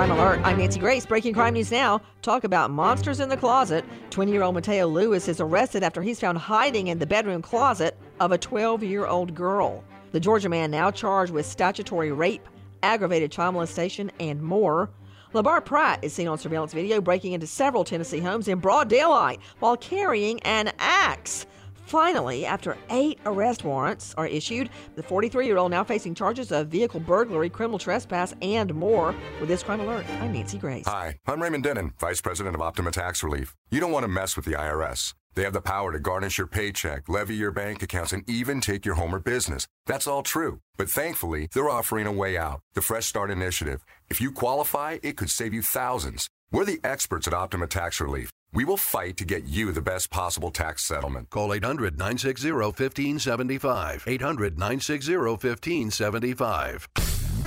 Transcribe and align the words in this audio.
Crime 0.00 0.12
Alert. 0.12 0.40
I'm 0.44 0.56
Nancy 0.56 0.80
Grace. 0.80 1.04
Breaking 1.04 1.34
crime 1.34 1.52
news 1.52 1.70
now. 1.70 2.00
Talk 2.22 2.44
about 2.44 2.70
monsters 2.70 3.20
in 3.20 3.28
the 3.28 3.36
closet. 3.36 3.84
20 4.08 4.32
year 4.32 4.42
old 4.42 4.54
Mateo 4.54 4.86
Lewis 4.86 5.28
is 5.28 5.42
arrested 5.42 5.82
after 5.82 6.00
he's 6.00 6.18
found 6.18 6.38
hiding 6.38 6.86
in 6.86 6.98
the 6.98 7.06
bedroom 7.06 7.42
closet 7.42 7.98
of 8.18 8.32
a 8.32 8.38
12 8.38 8.82
year 8.82 9.06
old 9.06 9.34
girl. 9.34 9.84
The 10.12 10.20
Georgia 10.20 10.48
man 10.48 10.70
now 10.70 10.90
charged 10.90 11.34
with 11.34 11.44
statutory 11.44 12.12
rape, 12.12 12.48
aggravated 12.82 13.30
child 13.30 13.52
molestation, 13.52 14.10
and 14.18 14.40
more. 14.40 14.88
LeBar 15.34 15.62
Pratt 15.62 16.02
is 16.02 16.14
seen 16.14 16.28
on 16.28 16.38
surveillance 16.38 16.72
video 16.72 17.02
breaking 17.02 17.34
into 17.34 17.46
several 17.46 17.84
Tennessee 17.84 18.20
homes 18.20 18.48
in 18.48 18.58
broad 18.58 18.88
daylight 18.88 19.38
while 19.58 19.76
carrying 19.76 20.40
an 20.44 20.72
axe. 20.78 21.44
Finally, 21.90 22.46
after 22.46 22.76
eight 22.90 23.18
arrest 23.26 23.64
warrants 23.64 24.14
are 24.16 24.28
issued, 24.28 24.70
the 24.94 25.02
43 25.02 25.44
year 25.44 25.56
old 25.56 25.72
now 25.72 25.82
facing 25.82 26.14
charges 26.14 26.52
of 26.52 26.68
vehicle 26.68 27.00
burglary, 27.00 27.50
criminal 27.50 27.80
trespass, 27.80 28.32
and 28.42 28.72
more. 28.72 29.12
With 29.40 29.48
this 29.48 29.64
crime 29.64 29.80
alert, 29.80 30.06
I'm 30.20 30.32
Nancy 30.32 30.56
Grace. 30.56 30.86
Hi, 30.86 31.16
I'm 31.26 31.42
Raymond 31.42 31.64
Denon, 31.64 31.92
Vice 31.98 32.20
President 32.20 32.54
of 32.54 32.62
Optima 32.62 32.92
Tax 32.92 33.24
Relief. 33.24 33.56
You 33.72 33.80
don't 33.80 33.90
want 33.90 34.04
to 34.04 34.08
mess 34.08 34.36
with 34.36 34.44
the 34.44 34.52
IRS. 34.52 35.14
They 35.34 35.42
have 35.42 35.52
the 35.52 35.60
power 35.60 35.90
to 35.90 35.98
garnish 35.98 36.38
your 36.38 36.46
paycheck, 36.46 37.08
levy 37.08 37.34
your 37.34 37.50
bank 37.50 37.82
accounts, 37.82 38.12
and 38.12 38.22
even 38.30 38.60
take 38.60 38.86
your 38.86 38.94
home 38.94 39.12
or 39.12 39.18
business. 39.18 39.66
That's 39.86 40.06
all 40.06 40.22
true. 40.22 40.60
But 40.76 40.88
thankfully, 40.88 41.48
they're 41.52 41.68
offering 41.68 42.06
a 42.06 42.12
way 42.12 42.38
out 42.38 42.60
the 42.74 42.82
Fresh 42.82 43.06
Start 43.06 43.32
Initiative. 43.32 43.84
If 44.08 44.20
you 44.20 44.30
qualify, 44.30 44.98
it 45.02 45.16
could 45.16 45.28
save 45.30 45.52
you 45.52 45.62
thousands. 45.62 46.30
We're 46.52 46.64
the 46.64 46.78
experts 46.84 47.26
at 47.26 47.34
Optima 47.34 47.66
Tax 47.66 48.00
Relief. 48.00 48.30
We 48.52 48.64
will 48.64 48.76
fight 48.76 49.16
to 49.18 49.24
get 49.24 49.44
you 49.44 49.70
the 49.70 49.80
best 49.80 50.10
possible 50.10 50.50
tax 50.50 50.84
settlement. 50.84 51.30
Call 51.30 51.54
800 51.54 51.96
960 51.96 52.50
1575. 52.50 54.04
800 54.08 54.58
960 54.58 55.16
1575. 55.16 56.88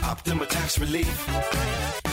Optima 0.03 0.45
Tax 0.45 0.79
Relief. 0.79 2.12